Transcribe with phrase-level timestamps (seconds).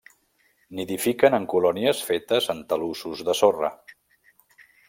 [0.79, 3.75] Nidifiquen en colònies fetes en talussos de sorra.